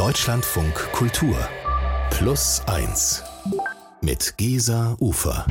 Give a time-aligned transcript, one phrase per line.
[0.00, 1.36] Deutschlandfunk Kultur
[2.08, 3.22] Plus 1
[4.00, 5.44] mit Gesa Ufer.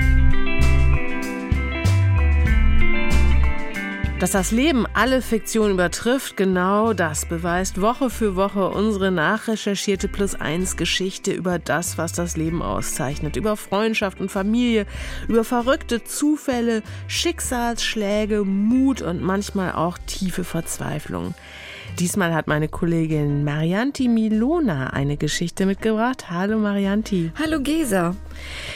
[4.19, 10.33] Dass das Leben alle Fiktion übertrifft, genau das beweist Woche für Woche unsere nachrecherchierte Plus
[10.33, 13.35] 1 Geschichte über das, was das Leben auszeichnet.
[13.35, 14.87] Über Freundschaft und Familie,
[15.27, 21.35] über verrückte Zufälle, Schicksalsschläge, Mut und manchmal auch tiefe Verzweiflung.
[21.97, 26.29] Diesmal hat meine Kollegin Marianti Milona eine Geschichte mitgebracht.
[26.29, 27.31] Hallo Marianti.
[27.37, 28.15] Hallo Gesa.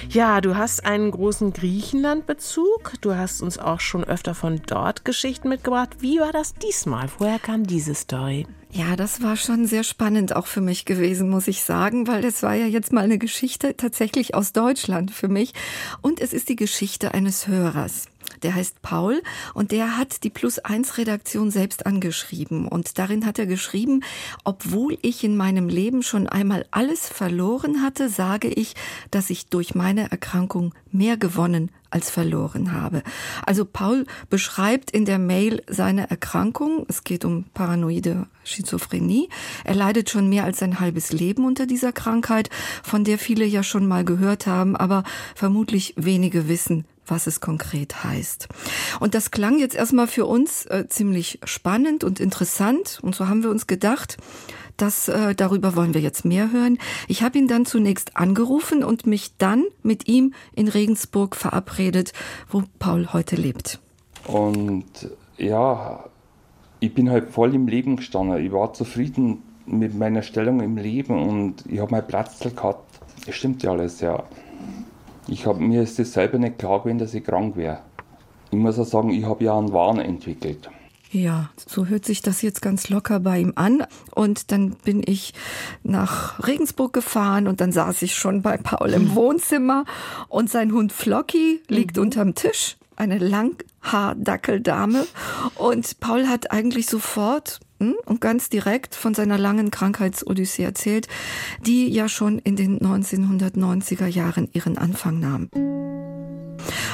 [0.09, 2.93] Ja, du hast einen großen Griechenland-Bezug.
[3.01, 5.97] Du hast uns auch schon öfter von dort Geschichten mitgebracht.
[5.99, 7.07] Wie war das diesmal?
[7.19, 8.45] Woher kam diese Story?
[8.71, 12.41] Ja, das war schon sehr spannend auch für mich gewesen, muss ich sagen, weil es
[12.41, 15.53] war ja jetzt mal eine Geschichte tatsächlich aus Deutschland für mich.
[16.01, 18.07] Und es ist die Geschichte eines Hörers
[18.43, 19.21] der heißt Paul
[19.53, 24.03] und der hat die Plus 1 Redaktion selbst angeschrieben und darin hat er geschrieben,
[24.43, 28.75] obwohl ich in meinem Leben schon einmal alles verloren hatte, sage ich,
[29.11, 33.03] dass ich durch meine Erkrankung mehr gewonnen als verloren habe.
[33.45, 36.85] Also Paul beschreibt in der Mail seine Erkrankung.
[36.89, 39.29] Es geht um paranoide Schizophrenie.
[39.63, 42.49] Er leidet schon mehr als ein halbes Leben unter dieser Krankheit,
[42.81, 45.03] von der viele ja schon mal gehört haben, aber
[45.35, 48.47] vermutlich wenige wissen, was es konkret heißt.
[48.99, 52.99] Und das klang jetzt erstmal für uns äh, ziemlich spannend und interessant.
[53.01, 54.17] Und so haben wir uns gedacht,
[54.77, 56.77] dass äh, darüber wollen wir jetzt mehr hören.
[57.07, 62.13] Ich habe ihn dann zunächst angerufen und mich dann mit ihm in Regensburg verabredet,
[62.49, 63.79] wo Paul heute lebt.
[64.25, 66.05] Und ja,
[66.79, 68.43] ich bin halt voll im Leben gestanden.
[68.43, 72.99] Ich war zufrieden mit meiner Stellung im Leben und ich habe meinen Platz gehabt.
[73.25, 74.23] Das stimmt ja alles, ja.
[75.27, 77.79] Ich hab, mir ist es selber nicht klar gewesen, dass ich krank wäre.
[78.51, 80.69] Ich muss auch sagen, ich habe ja einen Wahn entwickelt.
[81.13, 83.85] Ja, so hört sich das jetzt ganz locker bei ihm an.
[84.15, 85.35] Und dann bin ich
[85.83, 89.85] nach Regensburg gefahren und dann saß ich schon bei Paul im Wohnzimmer
[90.27, 92.03] und sein Hund Flocky liegt mhm.
[92.03, 92.77] unterm Tisch.
[92.95, 95.05] Eine Langhaardackeldame.
[95.55, 101.07] Und Paul hat eigentlich sofort und ganz direkt von seiner langen Krankheitsodyssee erzählt,
[101.65, 105.49] die ja schon in den 1990er Jahren ihren Anfang nahm.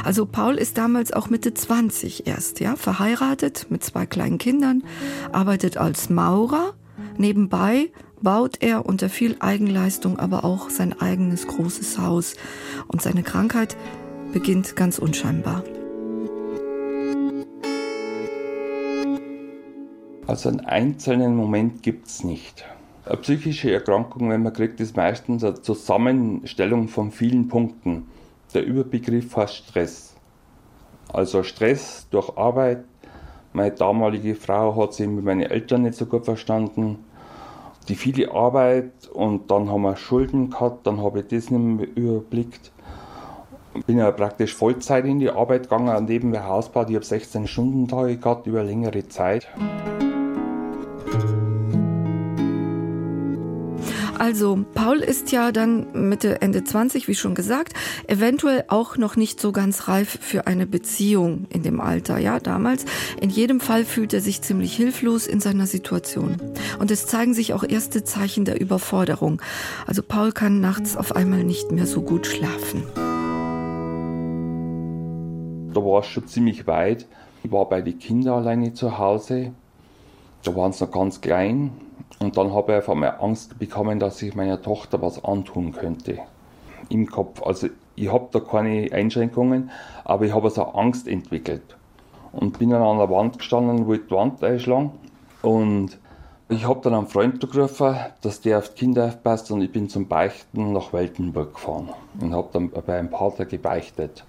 [0.03, 4.83] Also Paul ist damals auch Mitte 20 erst, ja, verheiratet mit zwei kleinen Kindern,
[5.31, 6.73] arbeitet als Maurer.
[7.17, 7.91] Nebenbei
[8.21, 12.35] baut er unter viel Eigenleistung aber auch sein eigenes großes Haus
[12.87, 13.77] und seine Krankheit
[14.33, 15.63] beginnt ganz unscheinbar.
[20.29, 22.63] Also einen einzelnen Moment gibt es nicht.
[23.03, 28.05] Eine psychische Erkrankung, wenn man kriegt, ist meistens eine Zusammenstellung von vielen Punkten.
[28.53, 30.13] Der Überbegriff heißt Stress.
[31.11, 32.83] Also Stress durch Arbeit.
[33.53, 37.05] Meine damalige Frau hat sich mit meinen Eltern nicht so gut verstanden.
[37.87, 41.87] Die viele Arbeit und dann haben wir Schulden gehabt, dann habe ich das nicht mehr
[41.95, 42.71] überblickt.
[43.87, 46.85] Bin ja praktisch Vollzeit in die Arbeit gegangen, neben der Hausbau.
[46.87, 49.47] Ich habe 16 Stunden Tage gehabt über längere Zeit.
[54.19, 57.71] Also, Paul ist ja dann Mitte, Ende 20, wie schon gesagt,
[58.05, 62.83] eventuell auch noch nicht so ganz reif für eine Beziehung in dem Alter, ja, damals.
[63.21, 66.35] In jedem Fall fühlt er sich ziemlich hilflos in seiner Situation.
[66.79, 69.41] Und es zeigen sich auch erste Zeichen der Überforderung.
[69.87, 72.83] Also, Paul kann nachts auf einmal nicht mehr so gut schlafen.
[75.73, 77.07] Da war es schon ziemlich weit.
[77.41, 79.53] Ich war bei den Kindern alleine zu Hause.
[80.43, 81.71] Da waren sie noch ganz klein.
[82.19, 86.19] Und dann habe ich einfach mal Angst bekommen, dass ich meiner Tochter was antun könnte.
[86.89, 87.41] Im Kopf.
[87.43, 89.71] Also ich habe da keine Einschränkungen,
[90.03, 91.75] aber ich habe so also Angst entwickelt.
[92.31, 94.91] Und bin dann an der Wand gestanden und wollte die Wand einschlagen.
[95.41, 95.97] Und
[96.49, 99.87] ich habe dann einen Freund gerufen, dass der auf die Kinder aufpasst und ich bin
[99.87, 104.25] zum Beichten nach Weltenburg gefahren und habe dann bei einem Pater gebeichtet.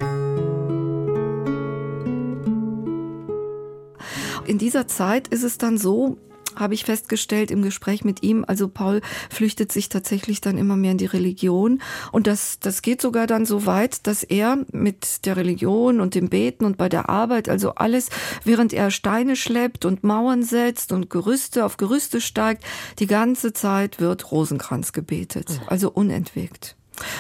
[4.47, 6.19] In dieser Zeit ist es dann so,
[6.57, 8.45] habe ich festgestellt im Gespräch mit ihm.
[8.47, 9.01] Also Paul
[9.31, 11.81] flüchtet sich tatsächlich dann immer mehr in die Religion.
[12.13, 16.29] Und das, das geht sogar dann so weit, dass er mit der Religion und dem
[16.29, 18.09] Beten und bei der Arbeit, also alles,
[18.45, 22.65] während er Steine schleppt und Mauern setzt und Gerüste auf Gerüste steigt,
[22.99, 25.61] die ganze Zeit wird Rosenkranz gebetet.
[25.67, 26.77] Also unentwegt.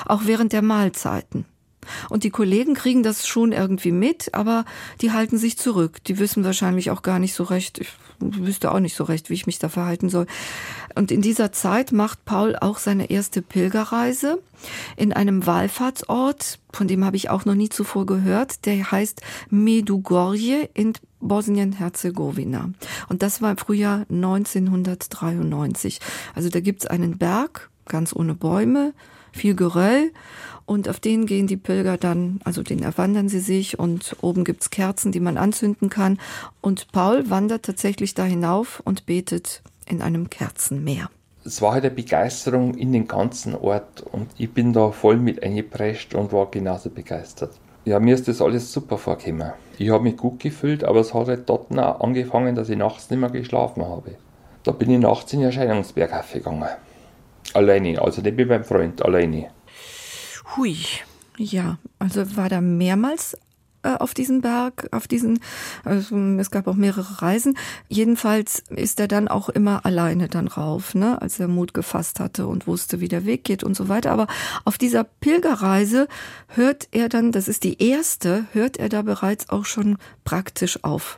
[0.06, 1.46] Auch während der Mahlzeiten.
[2.08, 4.64] Und die Kollegen kriegen das schon irgendwie mit, aber
[5.00, 6.02] die halten sich zurück.
[6.04, 7.88] Die wissen wahrscheinlich auch gar nicht so recht, ich
[8.20, 10.26] wüsste auch nicht so recht, wie ich mich da verhalten soll.
[10.94, 14.40] Und in dieser Zeit macht Paul auch seine erste Pilgerreise
[14.96, 20.68] in einem Wallfahrtsort, von dem habe ich auch noch nie zuvor gehört, der heißt Medugorje
[20.74, 22.70] in Bosnien-Herzegowina.
[23.08, 26.00] Und das war im Frühjahr 1993.
[26.34, 28.92] Also da gibt's einen Berg, ganz ohne Bäume,
[29.32, 30.12] viel Geröll
[30.70, 34.70] und auf den gehen die Pilger dann, also den erwandern sie sich und oben gibt's
[34.70, 36.18] Kerzen, die man anzünden kann.
[36.60, 41.10] Und Paul wandert tatsächlich da hinauf und betet in einem Kerzenmeer.
[41.44, 45.42] Es war halt eine Begeisterung in den ganzen Ort und ich bin da voll mit
[45.42, 47.50] eingeprescht und war genauso begeistert.
[47.84, 49.52] Ja, mir ist das alles super vorgekommen.
[49.78, 53.10] Ich habe mich gut gefühlt, aber es hat halt dort auch angefangen, dass ich nachts
[53.10, 54.16] nicht mehr geschlafen habe.
[54.62, 56.68] Da bin ich nachts in den Erscheinungsberg aufgegangen.
[57.54, 59.50] Alleine, also nicht mit meinem Freund, alleine.
[60.56, 60.76] Hui.
[61.36, 63.36] Ja, also war da mehrmals
[63.82, 65.40] äh, auf diesen Berg, auf diesen,
[65.84, 67.56] also es gab auch mehrere Reisen.
[67.88, 72.46] Jedenfalls ist er dann auch immer alleine dann rauf, ne, als er Mut gefasst hatte
[72.46, 74.12] und wusste, wie der Weg geht und so weiter.
[74.12, 74.26] Aber
[74.66, 76.08] auf dieser Pilgerreise
[76.48, 81.16] hört er dann, das ist die erste, hört er da bereits auch schon praktisch auf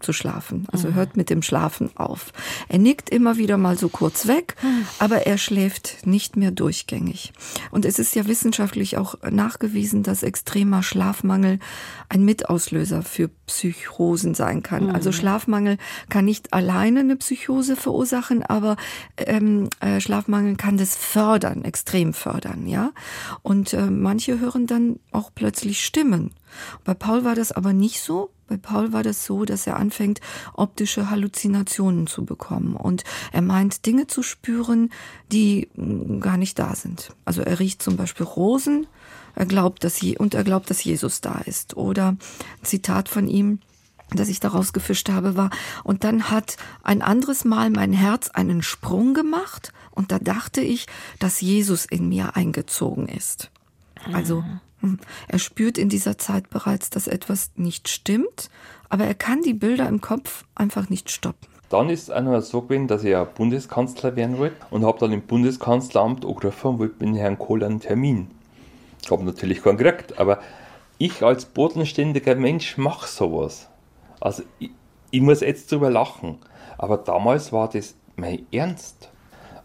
[0.00, 0.66] zu schlafen.
[0.70, 2.32] Also hört mit dem Schlafen auf.
[2.68, 4.56] Er nickt immer wieder mal so kurz weg,
[4.98, 7.32] aber er schläft nicht mehr durchgängig.
[7.70, 11.58] Und es ist ja wissenschaftlich auch nachgewiesen, dass extremer Schlafmangel
[12.08, 14.90] ein Mitauslöser für Psychosen sein kann.
[14.90, 15.78] Also Schlafmangel
[16.08, 18.76] kann nicht alleine eine Psychose verursachen, aber
[19.16, 22.92] ähm, äh, Schlafmangel kann das fördern, extrem fördern, ja.
[23.42, 26.32] Und äh, manche hören dann auch plötzlich Stimmen.
[26.84, 28.30] Bei Paul war das aber nicht so.
[28.48, 30.20] Bei Paul war das so, dass er anfängt,
[30.54, 32.76] optische Halluzinationen zu bekommen.
[32.76, 34.90] Und er meint, Dinge zu spüren,
[35.32, 37.10] die mm, gar nicht da sind.
[37.24, 38.86] Also er riecht zum Beispiel Rosen,
[39.34, 41.76] er glaubt, dass je, und er glaubt, dass Jesus da ist.
[41.76, 42.16] Oder
[42.62, 43.60] Zitat von ihm,
[44.10, 45.50] das ich daraus gefischt habe, war,
[45.84, 50.86] und dann hat ein anderes Mal mein Herz einen Sprung gemacht und da dachte ich,
[51.18, 53.50] dass Jesus in mir eingezogen ist.
[54.12, 54.60] Also hm,
[55.28, 58.50] er spürt in dieser Zeit bereits, dass etwas nicht stimmt,
[58.88, 61.48] aber er kann die Bilder im Kopf einfach nicht stoppen.
[61.68, 65.12] Dann ist es noch so gewesen, dass ich ja Bundeskanzler werden wollte und habe dann
[65.12, 68.28] im Bundeskanzleramt angerufen und wollte mit Herrn Kohl einen Termin.
[69.02, 70.38] Ich habe natürlich keinen gekriegt, aber
[70.98, 73.68] ich als bodenständiger Mensch mache sowas.
[74.20, 74.70] Also ich,
[75.10, 76.38] ich muss jetzt drüber lachen,
[76.78, 79.10] aber damals war das mein Ernst.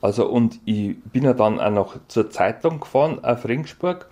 [0.01, 4.09] Also und ich bin ja dann auch noch zur Zeitung gefahren auf Ringsburg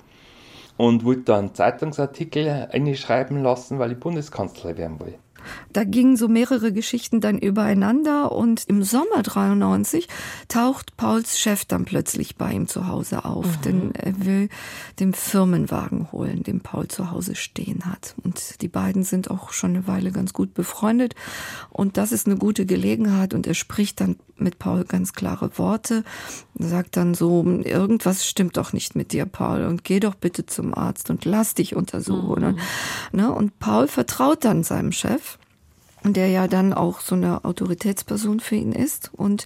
[0.79, 5.19] und wollte da einen Zeitungsartikel einschreiben lassen, weil ich Bundeskanzler werden will.
[5.73, 10.07] Da gingen so mehrere Geschichten dann übereinander und im Sommer 93
[10.47, 13.61] taucht Pauls Chef dann plötzlich bei ihm zu Hause auf, mhm.
[13.63, 14.49] denn er will
[14.99, 18.15] den Firmenwagen holen, den Paul zu Hause stehen hat.
[18.23, 21.15] Und die beiden sind auch schon eine Weile ganz gut befreundet
[21.69, 26.03] und das ist eine gute Gelegenheit und er spricht dann mit Paul ganz klare Worte,
[26.57, 30.73] sagt dann so, irgendwas stimmt doch nicht mit dir, Paul, und geh doch bitte zum
[30.73, 32.43] Arzt und lass dich untersuchen.
[32.43, 32.59] Mhm.
[33.11, 33.31] Ne?
[33.31, 35.38] Und Paul vertraut dann seinem Chef
[36.03, 39.11] der ja dann auch so eine Autoritätsperson für ihn ist.
[39.13, 39.45] Und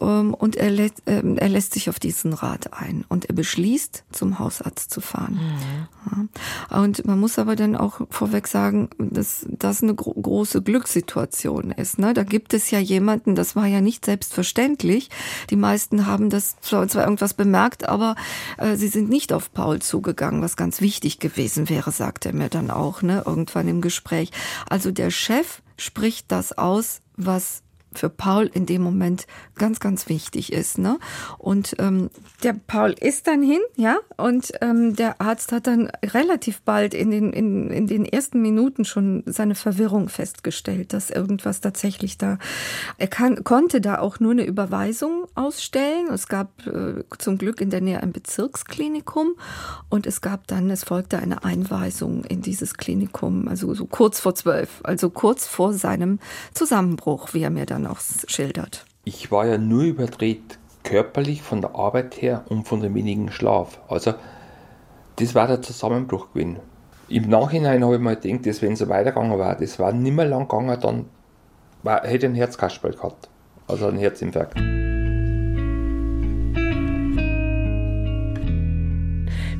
[0.00, 3.04] ähm, und er, lä äh, er lässt sich auf diesen Rat ein.
[3.08, 5.34] Und er beschließt zum Hausarzt zu fahren.
[5.34, 6.28] Mhm.
[6.70, 6.80] ja.
[6.80, 11.98] und man muss aber dann auch vorweg sagen dass das eine gro große Glückssituation ist
[11.98, 12.14] ne?
[12.14, 15.10] Da gibt es ja jemanden das war ja nicht selbstverständlich.
[15.50, 18.14] Die meisten haben das zwar, zwar irgendwas bemerkt aber
[18.56, 22.48] äh, sie sind nicht auf Paul zugegangen was ganz wichtig gewesen wäre sagt er mir
[22.48, 24.30] dann auch ne irgendwann im Gespräch.
[24.68, 27.62] Also der Chef spricht das aus, was
[27.94, 29.26] für Paul in dem Moment
[29.56, 30.78] ganz, ganz wichtig ist.
[30.78, 30.98] Ne?
[31.38, 32.10] Und ähm,
[32.42, 37.10] der Paul ist dann hin, ja, und ähm, der Arzt hat dann relativ bald in
[37.10, 42.38] den, in, in den ersten Minuten schon seine Verwirrung festgestellt, dass irgendwas tatsächlich da,
[42.98, 46.08] er kann, konnte da auch nur eine Überweisung ausstellen.
[46.12, 49.34] Es gab äh, zum Glück in der Nähe ein Bezirksklinikum
[49.88, 54.34] und es gab dann, es folgte eine Einweisung in dieses Klinikum, also so kurz vor
[54.34, 56.18] zwölf, also kurz vor seinem
[56.54, 58.84] Zusammenbruch, wie er mir dann auch schildert.
[59.04, 63.80] Ich war ja nur überdreht, körperlich von der Arbeit her und von dem wenigen Schlaf.
[63.88, 64.14] Also,
[65.16, 66.58] das war der Zusammenbruch gewesen.
[67.08, 70.14] Im Nachhinein habe ich mir gedacht, dass wenn es so weitergegangen war, das war nicht
[70.14, 71.06] mehr lang gegangen, dann
[71.82, 73.28] war, hätte ich ein Herzkasperl gehabt.
[73.66, 74.58] Also ein Herzinfarkt.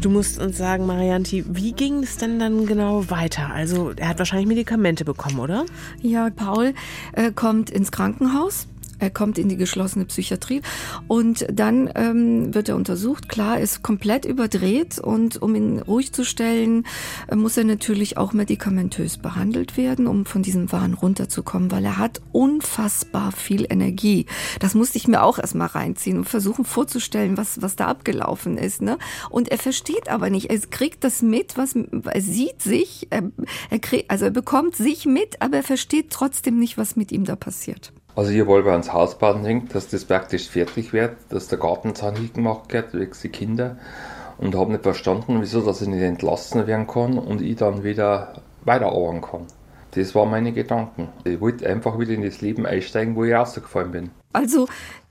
[0.00, 3.50] Du musst uns sagen, Marianti, wie ging es denn dann genau weiter?
[3.50, 5.66] Also er hat wahrscheinlich Medikamente bekommen, oder?
[6.00, 6.72] Ja, Paul
[7.14, 10.62] äh, kommt ins Krankenhaus Er kommt in die geschlossene Psychiatrie
[11.06, 13.28] und dann ähm, wird er untersucht.
[13.28, 16.84] Klar, ist komplett überdreht und um ihn ruhig zu stellen,
[17.28, 21.98] äh, muss er natürlich auch medikamentös behandelt werden, um von diesem Wahn runterzukommen, weil er
[21.98, 24.26] hat unfassbar viel Energie.
[24.58, 28.82] Das musste ich mir auch erstmal reinziehen und versuchen vorzustellen, was, was da abgelaufen ist.
[28.82, 28.98] Ne?
[29.30, 30.50] Und er versteht aber nicht.
[30.50, 33.30] Er kriegt das mit, was er sieht sich, er,
[33.70, 37.24] er kriegt, also er bekommt sich mit, aber er versteht trotzdem nicht, was mit ihm
[37.24, 37.92] da passiert.
[38.18, 42.16] Also wollen wir ans Haus bauen denken, dass das praktisch fertig wird, dass der Gartenzaun
[42.16, 43.76] hingemacht wird, wegen die Kinder.
[44.38, 48.42] Und habe nicht verstanden, wieso dass ich nicht entlassen werden kann und ich dann wieder
[48.64, 49.46] weiterarbeiten kann.
[49.92, 51.10] Das waren meine Gedanken.
[51.22, 54.10] Ich wollte einfach wieder in das Leben einsteigen, wo ich rausgefallen bin.
[54.32, 54.68] Also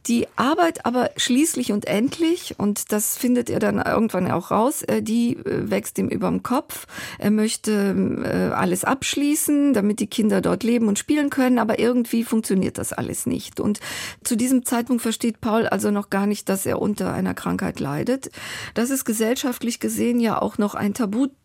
[0.07, 5.01] die Arbeit aber schließlich und endlich, und das findet er dann irgendwann auch raus, äh,
[5.01, 6.88] die äh, wächst ihm überm Kopf.
[7.19, 7.93] Er möchte
[8.24, 12.93] äh, alles abschließen, damit die Kinder dort leben und spielen können, aber irgendwie funktioniert das
[12.93, 13.59] alles nicht.
[13.59, 13.81] Und
[14.24, 18.31] zu diesem Zeitpunkt versteht Paul also noch gar nicht, dass er unter einer Krankheit leidet.
[18.75, 21.36] Das ist gesellschaftlich gesehen ja auch noch ein Tabuthema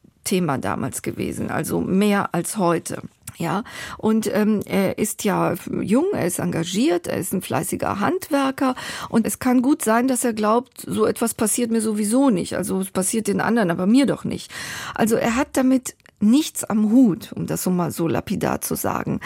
[0.61, 3.03] damals gewesen, also mehr als heute.
[3.39, 3.65] Ja,
[3.97, 8.75] und ähm, er ist ja jung, er ist engagiert, er ist ein fleißiger Handwerker
[9.09, 12.57] und es kann gut sein, dass er glaubt, so etwas passiert mir sowieso nicht.
[12.57, 14.53] Also es passiert den anderen, aber mir doch nicht.
[14.95, 19.21] Also er hat damit nichts am Hut, um das so mal so lapidar zu sagen.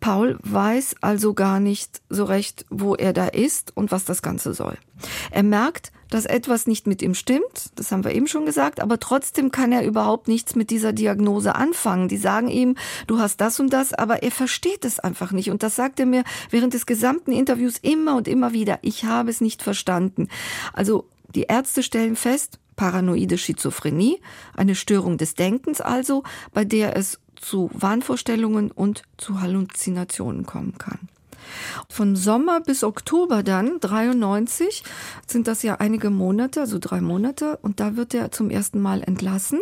[0.00, 4.54] Paul weiß also gar nicht so recht, wo er da ist und was das Ganze
[4.54, 4.78] soll.
[5.30, 8.98] Er merkt, dass etwas nicht mit ihm stimmt, das haben wir eben schon gesagt, aber
[8.98, 12.08] trotzdem kann er überhaupt nichts mit dieser Diagnose anfangen.
[12.08, 15.50] Die sagen ihm, du hast das und das, aber er versteht es einfach nicht.
[15.50, 18.78] Und das sagt er mir während des gesamten Interviews immer und immer wieder.
[18.82, 20.28] Ich habe es nicht verstanden.
[20.72, 24.20] Also die Ärzte stellen fest, paranoide Schizophrenie,
[24.56, 26.22] eine Störung des Denkens also,
[26.52, 31.08] bei der es zu Wahnvorstellungen und zu Halluzinationen kommen kann.
[31.88, 34.82] Von Sommer bis Oktober dann, 93,
[35.26, 39.02] sind das ja einige Monate, also drei Monate, und da wird er zum ersten Mal
[39.02, 39.60] entlassen.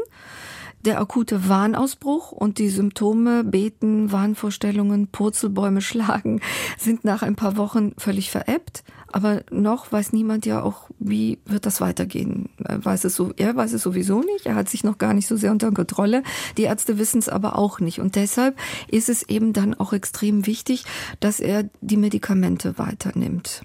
[0.84, 6.40] Der akute Wahnausbruch und die Symptome, Beten, Wahnvorstellungen, Purzelbäume schlagen,
[6.78, 8.84] sind nach ein paar Wochen völlig verebbt.
[9.10, 12.50] Aber noch weiß niemand ja auch, wie wird das weitergehen.
[12.62, 14.46] Er weiß es, so, er weiß es sowieso nicht.
[14.46, 16.22] Er hat sich noch gar nicht so sehr unter Kontrolle.
[16.56, 18.00] Die Ärzte wissen es aber auch nicht.
[18.00, 20.84] Und deshalb ist es eben dann auch extrem wichtig,
[21.20, 23.62] dass er die Medikamente weiternimmt.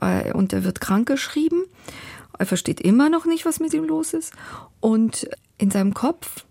[0.00, 1.64] Äh, und er wird krankgeschrieben.
[2.38, 4.32] Er versteht immer noch nicht, was mit ihm los ist.
[4.80, 5.28] Und
[5.60, 6.44] in seinem Kopf,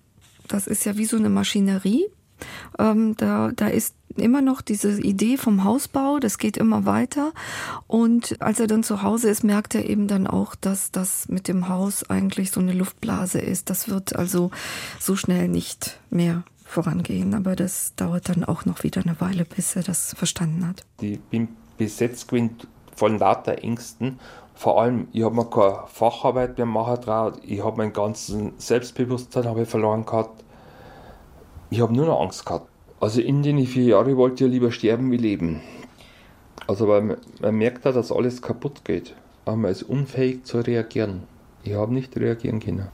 [0.47, 2.05] das ist ja wie so eine Maschinerie,
[2.77, 7.31] ähm, da, da ist immer noch diese Idee vom Hausbau, das geht immer weiter.
[7.87, 11.47] Und als er dann zu Hause ist, merkt er eben dann auch, dass das mit
[11.47, 13.69] dem Haus eigentlich so eine Luftblase ist.
[13.69, 14.51] Das wird also
[14.99, 17.33] so schnell nicht mehr vorangehen.
[17.33, 20.83] Aber das dauert dann auch noch wieder eine Weile, bis er das verstanden hat.
[21.01, 22.29] Ich bin besetzt
[22.95, 24.19] von lauter Ängsten.
[24.59, 27.39] Vor allem, ich habe mir keine Facharbeit mehr machen traut.
[27.43, 30.43] Ich habe mein ganzes Selbstbewusstsein ich verloren gehabt.
[31.69, 32.67] Ich habe nur noch Angst gehabt.
[32.99, 35.61] Also in den vier Jahren wollte ich lieber sterben wie leben.
[36.67, 39.15] Also weil man, man merkt da, dass alles kaputt geht.
[39.45, 41.23] Aber man ist unfähig zu reagieren.
[41.63, 42.89] Ich habe nicht reagieren können.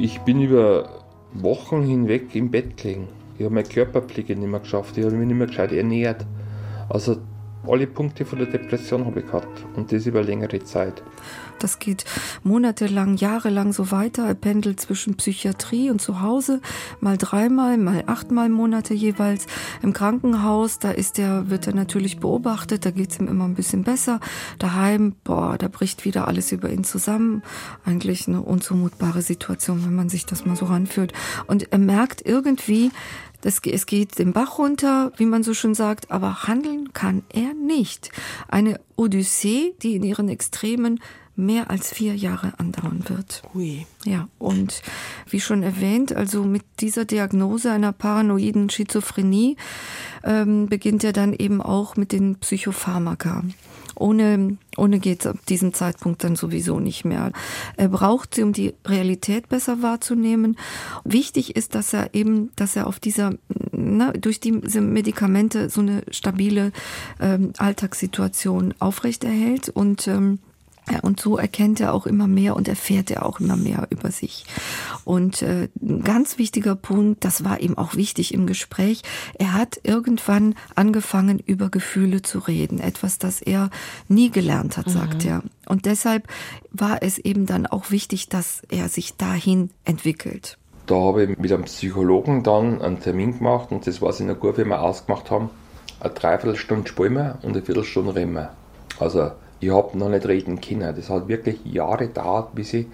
[0.00, 0.88] Ich bin über
[1.32, 3.08] Wochen hinweg im Bett gelegen.
[3.36, 6.24] Ich habe meine Körperpflege nicht mehr geschafft, ich habe mich nicht mehr gescheit ernährt.
[6.88, 7.16] Also
[7.68, 11.02] alle Punkte von der Depression habe ich gehabt und das über längere Zeit.
[11.58, 12.04] Das geht
[12.44, 14.26] monatelang, jahrelang so weiter.
[14.26, 16.60] Er pendelt zwischen Psychiatrie und zu Hause,
[17.00, 19.46] mal dreimal, mal achtmal Monate jeweils.
[19.82, 23.54] Im Krankenhaus, da ist er, wird er natürlich beobachtet, da geht es ihm immer ein
[23.54, 24.20] bisschen besser.
[24.58, 27.42] Daheim, boah, da bricht wieder alles über ihn zusammen.
[27.84, 31.12] Eigentlich eine unzumutbare Situation, wenn man sich das mal so ranfühlt.
[31.48, 32.90] Und er merkt irgendwie,
[33.40, 37.54] das, es geht den Bach runter, wie man so schön sagt, aber handeln kann er
[37.54, 38.10] nicht.
[38.48, 41.00] Eine Odyssee, die in ihren Extremen
[41.38, 43.42] mehr als vier Jahre andauern wird.
[43.54, 43.86] Ui.
[44.04, 44.82] Ja, und
[45.30, 49.56] wie schon erwähnt, also mit dieser Diagnose einer paranoiden Schizophrenie
[50.24, 53.44] ähm, beginnt er dann eben auch mit den Psychopharmaka.
[53.98, 57.32] Ohne, ohne geht es ab diesem Zeitpunkt dann sowieso nicht mehr.
[57.76, 60.56] Er braucht sie, um die Realität besser wahrzunehmen.
[61.04, 63.34] Wichtig ist, dass er eben, dass er auf dieser,
[63.72, 66.72] na, durch diese Medikamente so eine stabile
[67.20, 70.38] ähm, Alltagssituation aufrechterhält und ähm,
[70.90, 74.10] ja, und so erkennt er auch immer mehr und erfährt er auch immer mehr über
[74.10, 74.44] sich.
[75.04, 79.02] Und äh, ein ganz wichtiger Punkt, das war ihm auch wichtig im Gespräch,
[79.38, 82.80] er hat irgendwann angefangen, über Gefühle zu reden.
[82.80, 83.70] Etwas, das er
[84.08, 85.30] nie gelernt hat, sagt mhm.
[85.30, 85.42] er.
[85.66, 86.28] Und deshalb
[86.70, 90.58] war es eben dann auch wichtig, dass er sich dahin entwickelt.
[90.86, 94.26] Da habe ich mit einem Psychologen dann einen Termin gemacht und das war es in
[94.26, 95.50] der gut, wie wir ausgemacht haben.
[96.00, 98.50] Eine Dreiviertelstunde spielen wir und eine Viertelstunde reden wir.
[98.98, 100.94] Also ich habe noch nicht reden können.
[100.94, 102.86] Das hat wirklich Jahre gedauert, bis ich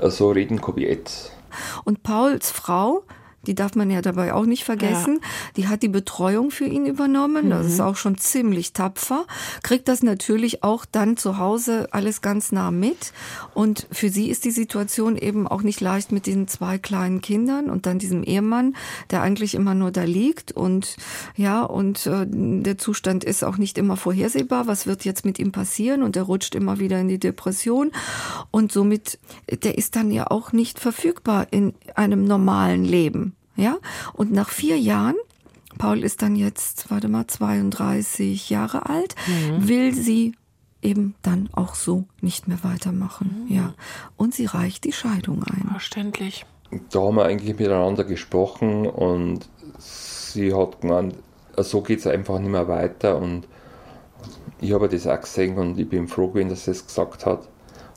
[0.00, 1.32] so reden wie jetzt.
[1.84, 3.02] Und Pauls Frau,
[3.46, 5.20] die darf man ja dabei auch nicht vergessen.
[5.22, 5.28] Ja.
[5.56, 7.46] Die hat die Betreuung für ihn übernommen.
[7.46, 7.50] Mhm.
[7.50, 9.26] Das ist auch schon ziemlich tapfer.
[9.62, 13.12] Kriegt das natürlich auch dann zu Hause alles ganz nah mit.
[13.54, 17.70] Und für sie ist die Situation eben auch nicht leicht mit den zwei kleinen Kindern
[17.70, 18.76] und dann diesem Ehemann,
[19.10, 20.52] der eigentlich immer nur da liegt.
[20.52, 20.96] Und
[21.36, 24.66] ja, und äh, der Zustand ist auch nicht immer vorhersehbar.
[24.66, 26.02] Was wird jetzt mit ihm passieren?
[26.02, 27.92] Und er rutscht immer wieder in die Depression.
[28.50, 29.18] Und somit,
[29.62, 33.36] der ist dann ja auch nicht verfügbar in einem normalen Leben.
[33.58, 33.76] Ja,
[34.14, 35.16] und nach vier Jahren
[35.76, 39.68] Paul ist dann jetzt, warte mal, 32 Jahre alt, mhm.
[39.68, 40.34] will sie
[40.82, 43.46] eben dann auch so nicht mehr weitermachen.
[43.48, 43.54] Mhm.
[43.54, 43.74] Ja.
[44.16, 45.68] Und sie reicht die Scheidung ein.
[45.70, 46.46] Verständlich.
[46.90, 49.48] Da haben wir eigentlich miteinander gesprochen und
[49.78, 51.14] sie hat gemeint,
[51.56, 53.48] so geht es einfach nicht mehr weiter und
[54.60, 57.48] ich habe das auch gesehen und ich bin froh gewesen, dass sie es gesagt hat,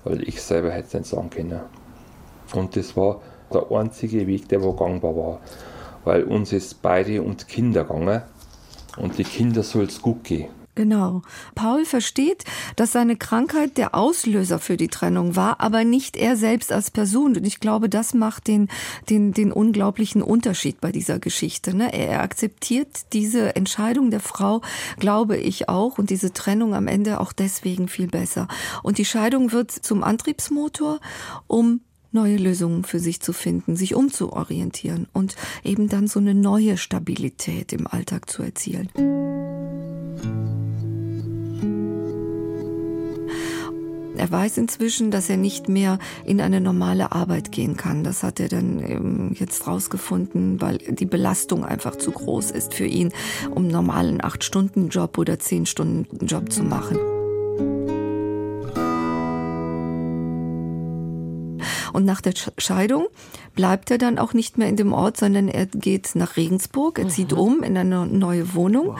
[0.03, 1.59] weil ich selber hätte es nicht sagen können.
[2.53, 5.39] Und das war der einzige Weg, der wo gangbar war.
[6.03, 8.23] Weil uns ist beide und Kinder gegangen
[8.97, 10.49] und die Kinder soll es gut gehen.
[10.73, 11.21] Genau.
[11.53, 12.45] Paul versteht,
[12.77, 17.35] dass seine Krankheit der Auslöser für die Trennung war, aber nicht er selbst als Person.
[17.35, 18.69] Und ich glaube, das macht den,
[19.09, 21.75] den, den unglaublichen Unterschied bei dieser Geschichte.
[21.75, 21.93] Ne?
[21.93, 24.61] Er akzeptiert diese Entscheidung der Frau,
[24.97, 28.47] glaube ich auch, und diese Trennung am Ende auch deswegen viel besser.
[28.81, 31.01] Und die Scheidung wird zum Antriebsmotor,
[31.47, 31.81] um
[32.11, 37.73] neue Lösungen für sich zu finden, sich umzuorientieren und eben dann so eine neue Stabilität
[37.73, 38.89] im Alltag zu erzielen.
[44.21, 48.03] Er weiß inzwischen, dass er nicht mehr in eine normale Arbeit gehen kann.
[48.03, 53.11] Das hat er dann jetzt rausgefunden, weil die Belastung einfach zu groß ist für ihn,
[53.49, 56.99] um einen normalen 8-Stunden-Job oder 10-Stunden-Job zu machen.
[61.93, 63.07] Und nach der Scheidung
[63.55, 67.09] bleibt er dann auch nicht mehr in dem Ort, sondern er geht nach Regensburg, er
[67.09, 67.37] zieht mhm.
[67.37, 68.87] um in eine neue Wohnung.
[68.87, 68.97] Wow.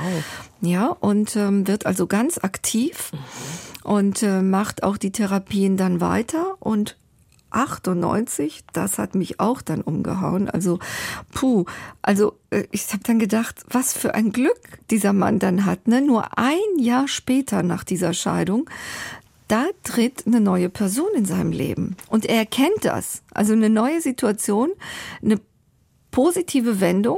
[0.61, 3.91] Ja, und ähm, wird also ganz aktiv mhm.
[3.91, 6.97] und äh, macht auch die Therapien dann weiter und
[7.51, 10.49] 98, das hat mich auch dann umgehauen.
[10.49, 10.79] Also,
[11.33, 11.65] puh,
[12.01, 15.87] also äh, ich habe dann gedacht, was für ein Glück dieser Mann dann hat.
[15.87, 16.01] Ne?
[16.01, 18.69] Nur ein Jahr später nach dieser Scheidung
[19.51, 21.97] da tritt eine neue Person in seinem Leben.
[22.07, 23.21] Und er erkennt das.
[23.31, 24.71] Also eine neue Situation,
[25.21, 25.41] eine
[26.11, 27.17] positive Wendung.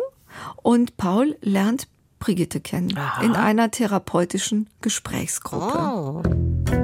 [0.63, 3.21] Und Paul lernt Brigitte kennen Aha.
[3.21, 5.77] in einer therapeutischen Gesprächsgruppe.
[5.77, 6.82] Oh.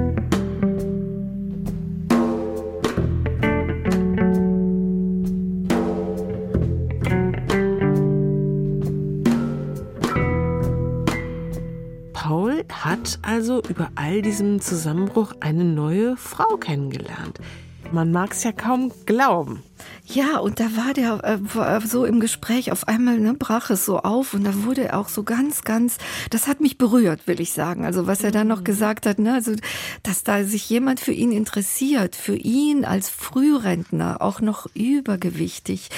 [12.68, 17.38] Hat also über all diesem Zusammenbruch eine neue Frau kennengelernt.
[17.92, 19.62] Man mag es ja kaum glauben.
[20.04, 23.98] Ja, und da war der äh, so im Gespräch, auf einmal ne, brach es so
[23.98, 25.98] auf und da wurde er auch so ganz, ganz,
[26.30, 27.84] das hat mich berührt, will ich sagen.
[27.84, 28.64] Also was er dann noch mhm.
[28.64, 29.52] gesagt hat, ne, also
[30.02, 35.90] dass da sich jemand für ihn interessiert, für ihn als Frührentner, auch noch übergewichtig.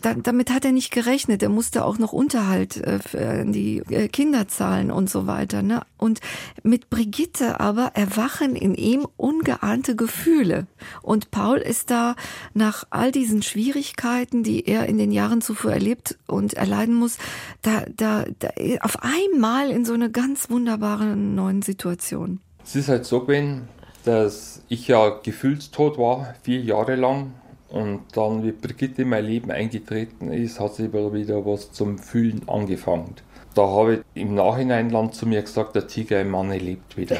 [0.00, 1.42] Da, damit hat er nicht gerechnet.
[1.42, 5.62] Er musste auch noch Unterhalt äh, für die äh, Kinder zahlen und so weiter.
[5.62, 5.82] Ne?
[5.98, 6.20] Und
[6.62, 10.68] mit Brigitte aber erwachen in ihm ungeahnte Gefühle.
[11.02, 12.14] Und Paul ist da
[12.54, 17.18] nach all diesen Schwierigkeiten, die er in den Jahren zuvor erlebt und erleiden muss,
[17.62, 18.48] da, da, da
[18.80, 22.40] auf einmal in so eine ganz wunderbare neuen Situation.
[22.64, 23.68] Es ist halt so gewesen,
[24.04, 27.32] dass ich ja gefühlstot war, vier Jahre lang.
[27.68, 32.48] Und dann, wie Brigitte in mein Leben eingetreten ist, hat sie wieder was zum Fühlen
[32.48, 33.16] angefangen.
[33.54, 37.18] Da habe ich im Nachhinein dann zu mir gesagt, der Tiger im Manne lebt wieder.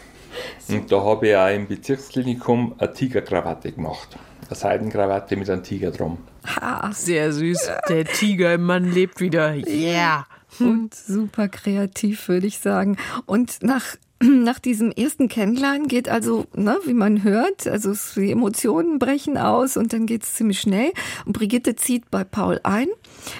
[0.68, 4.16] Und da habe ich auch im Bezirksklinikum eine Tigerkrawatte gemacht.
[4.48, 6.18] Eine Seidenkrawatte mit einem Tiger drum.
[6.46, 7.70] Ha, sehr süß.
[7.88, 9.54] Der Tiger im Mann lebt wieder.
[9.54, 10.26] Yeah.
[10.60, 12.96] Und super kreativ, würde ich sagen.
[13.26, 18.98] Und nach nach diesem ersten Kennenlernen geht also, ne, wie man hört, also die Emotionen
[18.98, 20.92] brechen aus und dann geht es ziemlich schnell.
[21.24, 22.88] Und Brigitte zieht bei Paul ein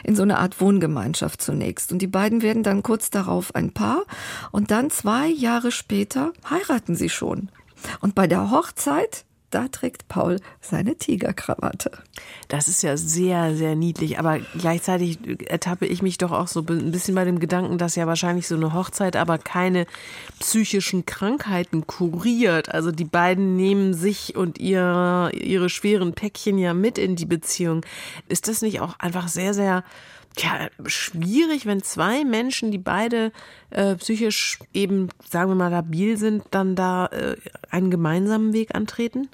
[0.04, 1.92] in so eine Art Wohngemeinschaft zunächst.
[1.92, 4.02] Und die beiden werden dann kurz darauf ein Paar
[4.52, 7.48] und dann zwei Jahre später heiraten sie schon.
[8.00, 11.90] Und bei der Hochzeit da trägt Paul seine Tigerkrawatte.
[12.48, 14.18] Das ist ja sehr, sehr niedlich.
[14.18, 18.06] Aber gleichzeitig ertappe ich mich doch auch so ein bisschen bei dem Gedanken, dass ja
[18.06, 19.86] wahrscheinlich so eine Hochzeit aber keine
[20.40, 22.72] psychischen Krankheiten kuriert.
[22.74, 27.84] Also die beiden nehmen sich und ihre, ihre schweren Päckchen ja mit in die Beziehung.
[28.28, 29.84] Ist das nicht auch einfach sehr, sehr
[30.38, 33.32] ja, schwierig, wenn zwei Menschen, die beide
[33.70, 37.36] äh, psychisch eben, sagen wir mal, labil sind, dann da äh,
[37.70, 39.28] einen gemeinsamen Weg antreten?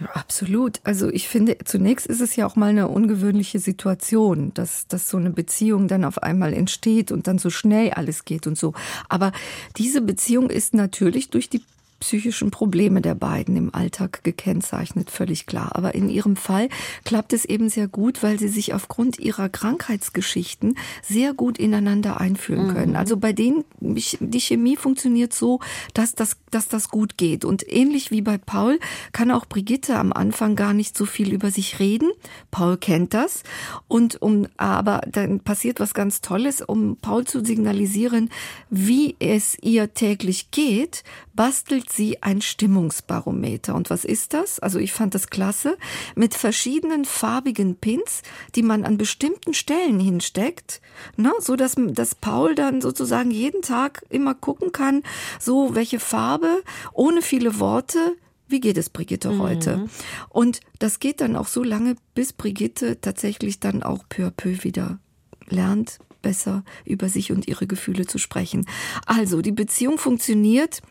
[0.00, 0.80] Ja, absolut.
[0.84, 5.18] Also ich finde, zunächst ist es ja auch mal eine ungewöhnliche Situation, dass, dass so
[5.18, 8.72] eine Beziehung dann auf einmal entsteht und dann so schnell alles geht und so.
[9.08, 9.32] Aber
[9.76, 11.62] diese Beziehung ist natürlich durch die
[12.00, 15.74] psychischen Probleme der beiden im Alltag gekennzeichnet, völlig klar.
[15.74, 16.68] Aber in ihrem Fall
[17.04, 22.68] klappt es eben sehr gut, weil sie sich aufgrund ihrer Krankheitsgeschichten sehr gut ineinander einfühlen
[22.68, 22.74] mhm.
[22.74, 22.96] können.
[22.96, 25.60] Also bei denen, die Chemie funktioniert so,
[25.94, 27.44] dass das, dass das gut geht.
[27.44, 28.78] Und ähnlich wie bei Paul
[29.12, 32.10] kann auch Brigitte am Anfang gar nicht so viel über sich reden.
[32.50, 33.42] Paul kennt das.
[33.88, 38.30] Und um, aber dann passiert was ganz Tolles, um Paul zu signalisieren,
[38.70, 41.02] wie es ihr täglich geht,
[41.38, 43.72] bastelt sie ein Stimmungsbarometer.
[43.76, 44.58] Und was ist das?
[44.58, 45.78] Also ich fand das klasse.
[46.16, 48.22] Mit verschiedenen farbigen Pins,
[48.56, 50.80] die man an bestimmten Stellen hinsteckt,
[51.16, 55.04] ne, so dass, dass Paul dann sozusagen jeden Tag immer gucken kann,
[55.38, 58.16] so welche Farbe, ohne viele Worte,
[58.48, 59.38] wie geht es Brigitte mhm.
[59.38, 59.88] heute?
[60.30, 64.64] Und das geht dann auch so lange, bis Brigitte tatsächlich dann auch peu à peu
[64.64, 64.98] wieder
[65.46, 68.66] lernt, besser über sich und ihre Gefühle zu sprechen.
[69.06, 70.82] Also, die Beziehung funktioniert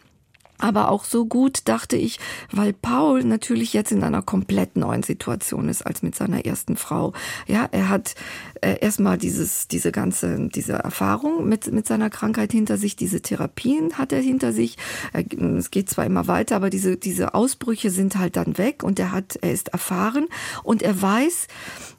[0.57, 2.19] aber auch so gut, dachte ich,
[2.51, 7.13] weil Paul natürlich jetzt in einer komplett neuen Situation ist als mit seiner ersten Frau.
[7.47, 8.15] Ja, er hat
[8.61, 13.97] äh, erstmal dieses, diese ganze, diese Erfahrung mit, mit seiner Krankheit hinter sich, diese Therapien
[13.97, 14.77] hat er hinter sich.
[15.13, 15.23] Er,
[15.57, 19.11] es geht zwar immer weiter, aber diese, diese Ausbrüche sind halt dann weg und er
[19.11, 20.27] hat, er ist erfahren
[20.63, 21.47] und er weiß,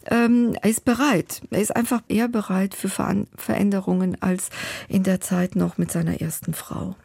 [0.07, 1.43] ähm, er ist bereit.
[1.51, 4.51] Er ist einfach eher bereit für Veränderungen als
[4.89, 6.97] in der Zeit noch mit seiner ersten Frau.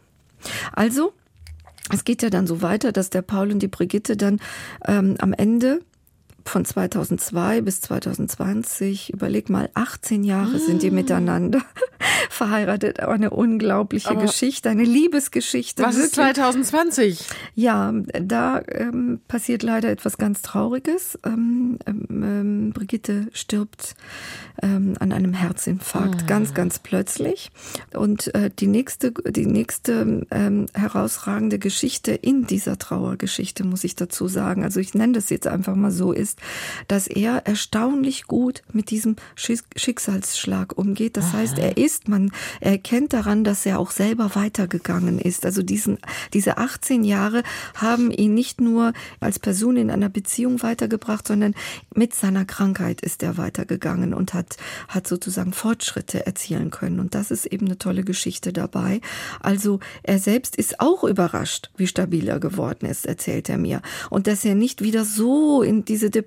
[0.72, 1.12] Also,
[1.92, 4.40] es geht ja dann so weiter, dass der Paul und die Brigitte dann
[4.86, 5.80] ähm, am Ende
[6.44, 10.94] von 2002 bis 2020, überleg mal, 18 Jahre sind die ah.
[10.94, 11.62] miteinander
[12.30, 13.00] verheiratet.
[13.00, 15.82] Aber eine unglaubliche Aber Geschichte, eine Liebesgeschichte.
[15.82, 16.06] Was wirklich.
[16.06, 17.26] ist 2020?
[17.54, 21.18] Ja, da ähm, passiert leider etwas ganz Trauriges.
[21.24, 23.94] Ähm, ähm, ähm Brigitte stirbt
[24.62, 26.26] ähm, an einem Herzinfarkt, mhm.
[26.26, 27.50] ganz, ganz plötzlich.
[27.94, 34.28] Und äh, die nächste, die nächste ähm, herausragende Geschichte in dieser Trauergeschichte, muss ich dazu
[34.28, 36.33] sagen, also ich nenne das jetzt einfach mal so, ist,
[36.88, 41.16] dass er erstaunlich gut mit diesem Schicksalsschlag umgeht.
[41.16, 41.38] Das Aha.
[41.38, 45.44] heißt, er ist, man erkennt daran, dass er auch selber weitergegangen ist.
[45.44, 45.98] Also diesen,
[46.32, 47.42] diese 18 Jahre
[47.74, 51.54] haben ihn nicht nur als Person in einer Beziehung weitergebracht, sondern
[51.94, 54.56] mit seiner Krankheit ist er weitergegangen und hat,
[54.88, 57.00] hat sozusagen Fortschritte erzielen können.
[57.00, 59.00] Und das ist eben eine tolle Geschichte dabei.
[59.40, 63.82] Also er selbst ist auch überrascht, wie stabil er geworden ist, erzählt er mir.
[64.10, 66.23] Und dass er nicht wieder so in diese Depression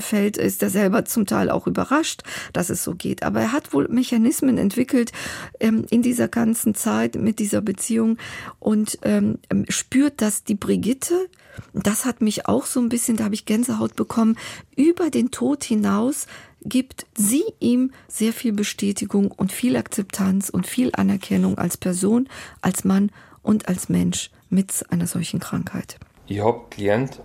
[0.00, 3.22] fällt, ist er selber zum Teil auch überrascht, dass es so geht.
[3.22, 5.12] Aber er hat wohl Mechanismen entwickelt
[5.60, 8.18] ähm, in dieser ganzen Zeit mit dieser Beziehung
[8.58, 11.28] und ähm, spürt, dass die Brigitte,
[11.72, 14.36] das hat mich auch so ein bisschen, da habe ich Gänsehaut bekommen,
[14.76, 16.26] über den Tod hinaus
[16.62, 22.28] gibt sie ihm sehr viel Bestätigung und viel Akzeptanz und viel Anerkennung als Person,
[22.60, 23.10] als Mann
[23.42, 25.98] und als Mensch mit einer solchen Krankheit.
[26.28, 27.20] Habe gelernt,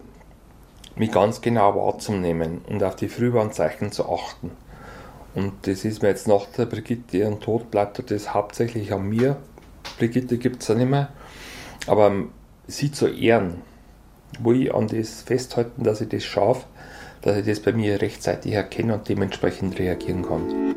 [0.96, 4.52] mich ganz genau wahrzunehmen und auf die Frühwarnzeichen zu achten.
[5.34, 9.38] Und das ist mir jetzt nach der Brigitte ihren Tod bleibt das hauptsächlich an mir.
[9.98, 11.10] Brigitte gibt es ja nicht mehr.
[11.88, 12.14] Aber
[12.68, 13.62] sie zu ehren,
[14.40, 16.66] wo ich an das festhalten, dass ich das schaffe,
[17.22, 20.76] dass ich das bei mir rechtzeitig erkenne und dementsprechend reagieren kann.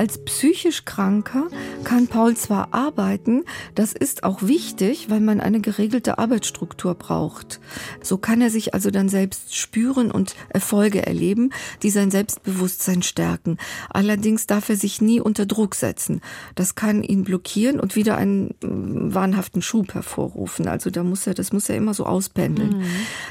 [0.00, 1.48] Als psychisch Kranker
[1.84, 7.60] kann Paul zwar arbeiten, das ist auch wichtig, weil man eine geregelte Arbeitsstruktur braucht.
[8.02, 13.58] So kann er sich also dann selbst spüren und Erfolge erleben, die sein Selbstbewusstsein stärken.
[13.90, 16.22] Allerdings darf er sich nie unter Druck setzen.
[16.54, 20.66] Das kann ihn blockieren und wieder einen mm, wahnhaften Schub hervorrufen.
[20.66, 22.78] Also da muss er, das muss er immer so auspendeln.
[22.78, 22.84] Mhm.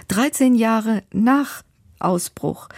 [0.10, 1.63] 13 Jahre nach
[1.99, 2.69] Ausbruch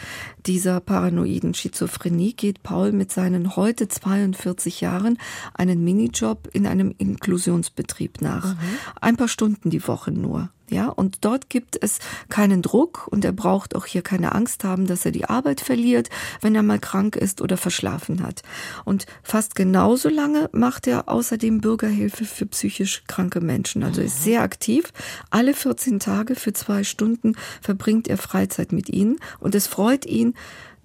[0.45, 5.17] dieser paranoiden Schizophrenie geht Paul mit seinen heute 42 Jahren
[5.53, 8.55] einen Minijob in einem Inklusionsbetrieb nach.
[8.55, 8.59] Mhm.
[8.99, 10.49] Ein paar Stunden die Woche nur.
[10.71, 11.99] Ja, und dort gibt es
[12.29, 16.09] keinen Druck und er braucht auch hier keine Angst haben, dass er die Arbeit verliert,
[16.39, 18.41] wenn er mal krank ist oder verschlafen hat.
[18.85, 23.83] Und fast genauso lange macht er außerdem Bürgerhilfe für psychisch kranke Menschen.
[23.83, 24.93] Also ist sehr aktiv.
[25.29, 30.30] Alle 14 Tage für zwei Stunden verbringt er Freizeit mit ihnen und es freut ihn,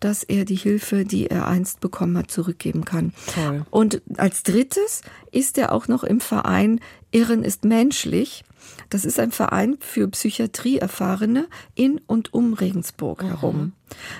[0.00, 3.12] dass er die Hilfe, die er einst bekommen hat, zurückgeben kann.
[3.34, 3.64] Toll.
[3.70, 6.80] Und als drittes ist er auch noch im Verein
[7.12, 8.44] Irren ist menschlich.
[8.90, 13.28] Das ist ein Verein für Psychiatrieerfahrene in und um Regensburg mhm.
[13.28, 13.72] herum.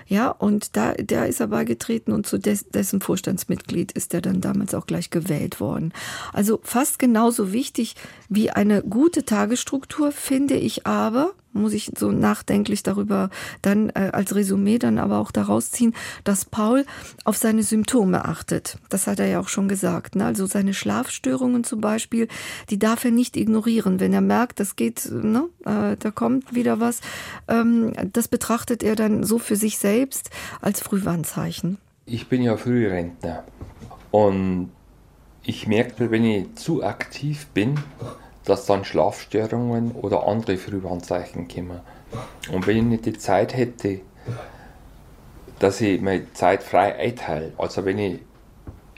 [0.06, 4.40] Ja, und da, der ist er beigetreten und zu des, dessen Vorstandsmitglied ist er dann
[4.40, 5.92] damals auch gleich gewählt worden.
[6.32, 7.96] Also fast genauso wichtig
[8.28, 13.30] wie eine gute Tagesstruktur finde ich aber, muss ich so nachdenklich darüber
[13.62, 16.84] dann äh, als Resümee dann aber auch daraus ziehen, dass Paul
[17.24, 18.78] auf seine Symptome achtet.
[18.88, 20.14] Das hat er ja auch schon gesagt.
[20.14, 20.24] Ne?
[20.24, 22.28] Also seine Schlafstörungen zum Beispiel,
[22.70, 24.00] die darf er nicht ignorieren.
[24.00, 27.00] Wenn er merkt, das geht, ne, äh, da kommt wieder was,
[27.48, 31.78] ähm, das betrachtet er dann so für sich selbst als Frühwarnzeichen.
[32.04, 33.44] Ich bin ja Frührentner
[34.10, 34.70] und
[35.42, 37.78] ich merke, wenn ich zu aktiv bin,
[38.44, 41.80] dass dann Schlafstörungen oder andere Frühwarnzeichen kommen.
[42.52, 44.00] Und wenn ich nicht die Zeit hätte,
[45.58, 48.20] dass ich meine Zeit frei einteile, also wenn ich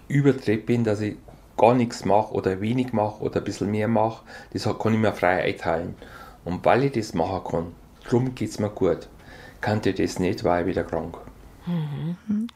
[0.08, 1.16] überdreht bin, dass ich
[1.56, 5.12] gar nichts mache oder wenig mache oder ein bisschen mehr mache, das kann ich mir
[5.12, 5.94] frei einteilen.
[6.44, 7.66] Und weil ich das machen kann,
[8.04, 9.08] darum geht es mir gut.
[9.60, 11.18] Kann ich das nicht, war ich wieder krank.
[11.68, 12.48] Mhm.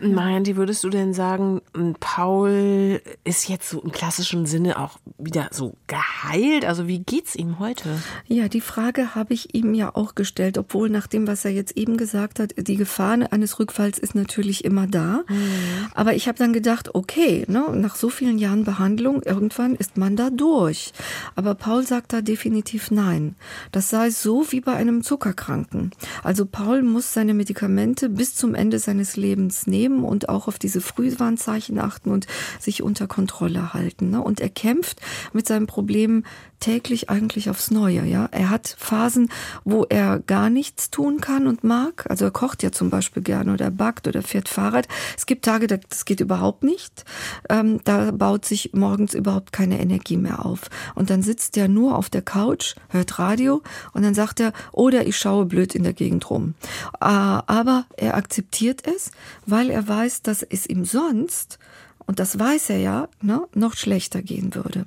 [0.00, 1.60] Mandy, würdest du denn sagen,
[2.00, 6.64] Paul ist jetzt so im klassischen Sinne auch wieder so geheilt?
[6.64, 7.98] Also wie geht's ihm heute?
[8.26, 11.76] Ja, die Frage habe ich ihm ja auch gestellt, obwohl nach dem, was er jetzt
[11.76, 15.22] eben gesagt hat, die Gefahr eines Rückfalls ist natürlich immer da.
[15.28, 15.88] Mhm.
[15.94, 20.16] Aber ich habe dann gedacht, okay, ne, nach so vielen Jahren Behandlung, irgendwann ist man
[20.16, 20.92] da durch.
[21.34, 23.34] Aber Paul sagt da definitiv nein.
[23.72, 25.90] Das sei so wie bei einem Zuckerkranken.
[26.22, 30.58] Also Paul muss seine Medikamente bis zum Ende seines Lebens nehmen nehmen und auch auf
[30.58, 32.26] diese Frühwarnzeichen achten und
[32.58, 34.10] sich unter Kontrolle halten.
[34.10, 34.22] Ne?
[34.22, 35.00] Und er kämpft
[35.32, 36.24] mit seinem Problem
[36.60, 38.04] täglich eigentlich aufs Neue.
[38.04, 39.30] Ja, er hat Phasen,
[39.64, 42.08] wo er gar nichts tun kann und mag.
[42.08, 44.86] Also er kocht ja zum Beispiel gerne oder backt oder fährt Fahrrad.
[45.16, 47.04] Es gibt Tage, das geht überhaupt nicht.
[47.48, 50.70] Ähm, da baut sich morgens überhaupt keine Energie mehr auf.
[50.94, 55.06] Und dann sitzt er nur auf der Couch, hört Radio und dann sagt er, oder
[55.06, 56.54] ich schaue blöd in der Gegend rum.
[57.00, 59.10] Äh, aber er akzeptiert es,
[59.46, 61.58] weil er weiß, dass es ihm sonst,
[62.06, 64.86] und das weiß er ja, ne, noch schlechter gehen würde.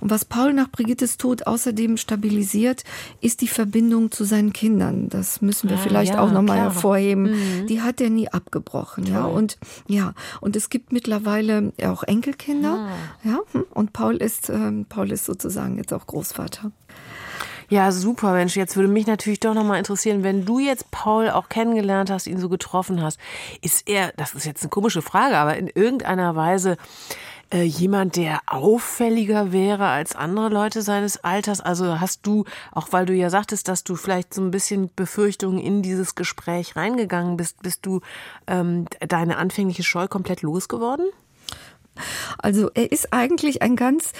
[0.00, 2.84] Und was Paul nach Brigittes Tod außerdem stabilisiert,
[3.20, 5.08] ist die Verbindung zu seinen Kindern.
[5.08, 7.22] Das müssen wir ah, vielleicht ja, auch nochmal hervorheben.
[7.22, 7.66] Mhm.
[7.66, 9.04] Die hat er nie abgebrochen.
[9.04, 9.14] Toll.
[9.14, 12.88] Ja, und, ja, und es gibt mittlerweile auch Enkelkinder.
[13.24, 13.28] Ah.
[13.28, 13.38] Ja,
[13.72, 16.72] und Paul ist, äh, Paul ist sozusagen jetzt auch Großvater.
[17.70, 18.56] Ja, super, Mensch.
[18.56, 22.38] Jetzt würde mich natürlich doch nochmal interessieren, wenn du jetzt Paul auch kennengelernt hast, ihn
[22.38, 23.18] so getroffen hast,
[23.62, 26.76] ist er, das ist jetzt eine komische Frage, aber in irgendeiner Weise
[27.52, 31.60] äh, jemand, der auffälliger wäre als andere Leute seines Alters?
[31.60, 35.58] Also hast du, auch weil du ja sagtest, dass du vielleicht so ein bisschen Befürchtungen
[35.58, 38.00] in dieses Gespräch reingegangen bist, bist du
[38.46, 41.06] ähm, deine anfängliche Scheu komplett losgeworden?
[42.38, 44.12] Also er ist eigentlich ein ganz,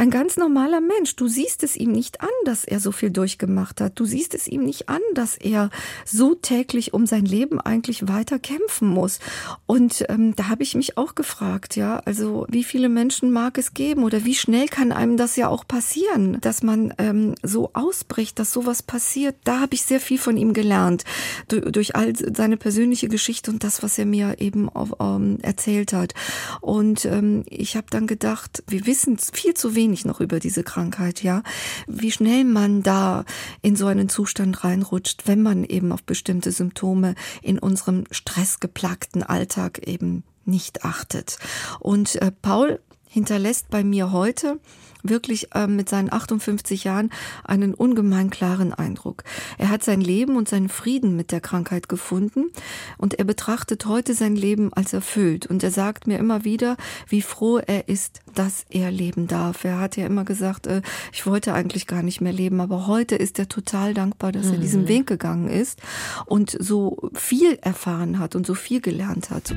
[0.00, 1.14] ein ganz normaler Mensch.
[1.16, 4.00] Du siehst es ihm nicht an, dass er so viel durchgemacht hat.
[4.00, 5.70] Du siehst es ihm nicht an, dass er
[6.04, 9.20] so täglich um sein Leben eigentlich weiter kämpfen muss.
[9.66, 13.74] Und ähm, da habe ich mich auch gefragt, ja, also wie viele Menschen mag es
[13.74, 18.38] geben oder wie schnell kann einem das ja auch passieren, dass man ähm, so ausbricht,
[18.38, 19.36] dass sowas passiert.
[19.44, 21.04] Da habe ich sehr viel von ihm gelernt
[21.48, 25.92] durch, durch all seine persönliche Geschichte und das, was er mir eben auf, ähm, erzählt
[25.92, 26.14] hat.
[26.62, 30.62] Und äh, ähm, ich habe dann gedacht, wir wissen viel zu wenig noch über diese
[30.62, 31.42] Krankheit, ja,
[31.86, 33.24] wie schnell man da
[33.62, 39.86] in so einen Zustand reinrutscht, wenn man eben auf bestimmte Symptome in unserem stressgeplagten Alltag
[39.86, 41.38] eben nicht achtet.
[41.78, 44.60] Und äh, Paul hinterlässt bei mir heute
[45.02, 47.10] wirklich äh, mit seinen 58 Jahren
[47.44, 49.24] einen ungemein klaren Eindruck.
[49.58, 52.50] Er hat sein Leben und seinen Frieden mit der Krankheit gefunden
[52.98, 55.46] und er betrachtet heute sein Leben als erfüllt.
[55.46, 56.76] Und er sagt mir immer wieder,
[57.08, 59.64] wie froh er ist, dass er leben darf.
[59.64, 60.82] Er hat ja immer gesagt, äh,
[61.12, 64.54] ich wollte eigentlich gar nicht mehr leben, aber heute ist er total dankbar, dass mhm.
[64.54, 65.80] er diesen Weg gegangen ist
[66.26, 69.54] und so viel erfahren hat und so viel gelernt hat.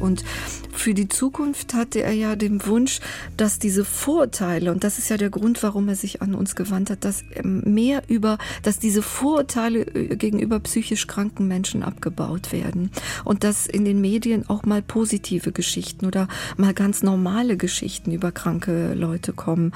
[0.00, 0.24] Und
[0.72, 3.00] für die Zukunft hatte er ja den Wunsch,
[3.36, 6.90] dass diese Vorurteile, und das ist ja der Grund, warum er sich an uns gewandt
[6.90, 12.90] hat, dass mehr über, dass diese Vorurteile äh, gegenüber psychisch kranken Menschen abgebaut werden.
[13.24, 18.32] Und dass in den Medien auch mal positive Geschichten oder mal ganz normale Geschichten über
[18.32, 19.70] kranke Leute kommen.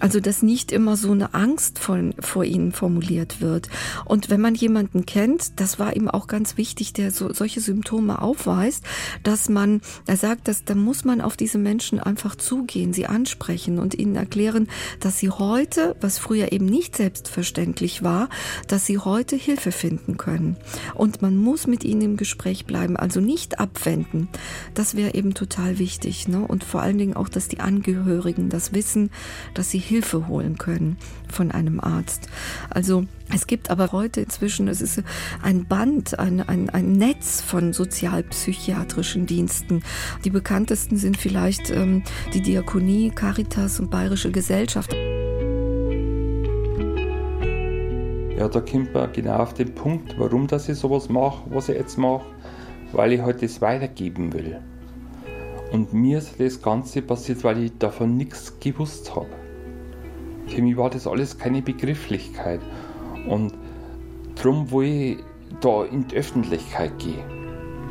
[0.00, 3.68] Also dass nicht immer so eine Angst von, vor ihnen formuliert wird.
[4.04, 8.20] Und wenn man jemanden kennt, das war ihm auch ganz wichtig, der so, solche Symptome
[8.20, 8.82] aufweist,
[9.22, 13.78] dass man, er sagt, dass da muss man auf diese Menschen einfach zugehen, sie ansprechen
[13.78, 14.39] und ihnen erklären,
[15.00, 18.28] dass sie heute, was früher eben nicht selbstverständlich war,
[18.66, 20.56] dass sie heute Hilfe finden können.
[20.94, 24.28] Und man muss mit ihnen im Gespräch bleiben, also nicht abwenden.
[24.74, 26.28] Das wäre eben total wichtig.
[26.28, 26.40] Ne?
[26.46, 29.10] Und vor allen Dingen auch, dass die Angehörigen das wissen,
[29.54, 30.96] dass sie Hilfe holen können
[31.28, 32.28] von einem Arzt.
[32.70, 35.02] Also es gibt aber heute inzwischen, es ist
[35.42, 39.82] ein Band, ein, ein, ein Netz von sozialpsychiatrischen Diensten.
[40.24, 42.02] Die bekanntesten sind vielleicht ähm,
[42.34, 44.94] die Diakonie, Caritas und Bayerische Gesellschaft.
[48.36, 51.76] Ja, da kommt man genau auf den Punkt, warum dass ich sowas mache, was ich
[51.76, 52.24] jetzt mache,
[52.92, 54.60] weil ich halt das weitergeben will.
[55.72, 59.28] Und mir ist das Ganze passiert, weil ich davon nichts gewusst habe.
[60.48, 62.60] Für mich war das alles keine Begrifflichkeit.
[63.26, 63.52] Und
[64.36, 65.18] darum wo ich
[65.60, 67.24] da in die Öffentlichkeit gehe.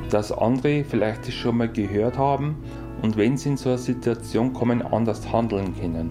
[0.09, 2.57] Dass andere vielleicht das schon mal gehört haben
[3.01, 6.09] und wenn sie in so eine Situation kommen, anders handeln können.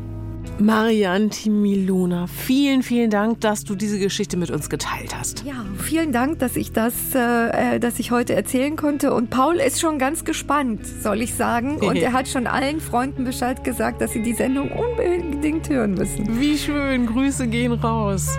[0.61, 5.45] Marianne Timiluna, vielen, vielen Dank, dass du diese Geschichte mit uns geteilt hast.
[5.45, 9.13] Ja, vielen Dank, dass ich das, äh, äh dass ich heute erzählen konnte.
[9.13, 11.77] Und Paul ist schon ganz gespannt, soll ich sagen.
[11.81, 16.41] Und er hat schon allen Freunden Bescheid gesagt, dass sie die Sendung unbedingt hören müssen.
[16.41, 18.37] Wie schön, Grüße gehen raus.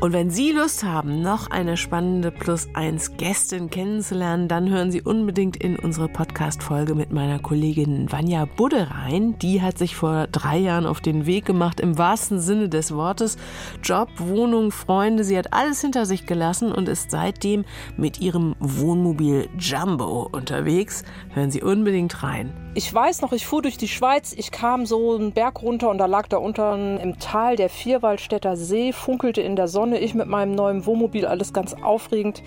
[0.00, 5.02] Und wenn Sie Lust haben, noch eine spannende Plus 1 Gästin kennenzulernen, dann hören Sie
[5.02, 9.36] unbedingt in unsere Podcast-Folge mit meiner Kollegin Vanja Budde rein.
[9.40, 13.38] Die hat sich vor drei Jahren auf den Weg gemacht, im wahrsten Sinne des Wortes.
[13.82, 17.64] Job, Wohnung, Freunde, sie hat alles hinter sich gelassen und ist seitdem
[17.96, 21.02] mit ihrem Wohnmobil Jumbo unterwegs.
[21.30, 22.67] Hören Sie unbedingt rein.
[22.78, 25.98] Ich weiß noch, ich fuhr durch die Schweiz, ich kam so einen Berg runter und
[25.98, 30.28] da lag da unten im Tal der Vierwaldstätter See, funkelte in der Sonne, ich mit
[30.28, 32.40] meinem neuen Wohnmobil, alles ganz aufregend.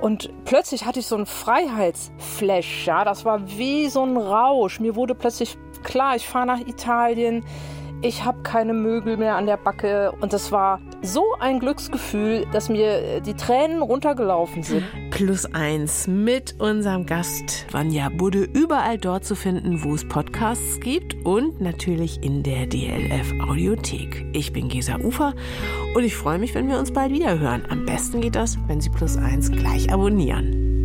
[0.00, 4.80] Und plötzlich hatte ich so einen Freiheitsflash, ja, das war wie so ein Rausch.
[4.80, 7.44] Mir wurde plötzlich klar, ich fahre nach Italien,
[8.00, 12.68] ich habe keine Möbel mehr an der Backe und das war so ein Glücksgefühl, dass
[12.68, 14.84] mir äh, die Tränen runtergelaufen sind.
[15.10, 21.14] Plus eins mit unserem Gast Vanja Budde überall dort zu finden, wo es Podcasts gibt
[21.24, 24.26] und natürlich in der DLF Audiothek.
[24.32, 25.34] Ich bin Gesa Ufer
[25.94, 27.64] und ich freue mich, wenn wir uns bald wieder hören.
[27.68, 30.77] Am besten geht das, wenn Sie Plus eins gleich abonnieren.